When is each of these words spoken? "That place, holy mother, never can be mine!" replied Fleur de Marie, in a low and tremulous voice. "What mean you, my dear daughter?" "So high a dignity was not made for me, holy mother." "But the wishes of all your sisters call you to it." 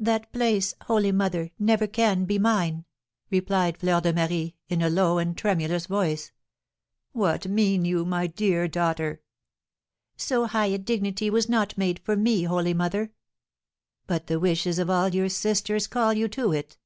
"That 0.00 0.32
place, 0.32 0.74
holy 0.86 1.12
mother, 1.12 1.52
never 1.60 1.86
can 1.86 2.24
be 2.24 2.40
mine!" 2.40 2.86
replied 3.30 3.78
Fleur 3.78 4.00
de 4.00 4.12
Marie, 4.12 4.56
in 4.68 4.82
a 4.82 4.90
low 4.90 5.18
and 5.18 5.36
tremulous 5.38 5.86
voice. 5.86 6.32
"What 7.12 7.46
mean 7.46 7.84
you, 7.84 8.04
my 8.04 8.26
dear 8.26 8.66
daughter?" 8.66 9.20
"So 10.16 10.46
high 10.46 10.66
a 10.74 10.78
dignity 10.78 11.30
was 11.30 11.48
not 11.48 11.78
made 11.78 12.00
for 12.00 12.16
me, 12.16 12.42
holy 12.42 12.74
mother." 12.74 13.12
"But 14.08 14.26
the 14.26 14.40
wishes 14.40 14.80
of 14.80 14.90
all 14.90 15.10
your 15.14 15.28
sisters 15.28 15.86
call 15.86 16.14
you 16.14 16.26
to 16.30 16.50
it." 16.50 16.76